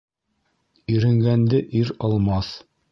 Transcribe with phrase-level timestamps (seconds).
[0.95, 2.55] Иренгәнде ир алмаҫ.